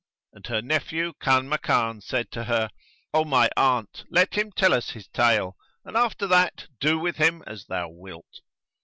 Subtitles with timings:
[0.33, 2.71] And her nephew Kanmakan said to her,
[3.13, 7.43] "O my aunt, let him tell us his tale, and after that do with him
[7.45, 8.41] as thou wilt."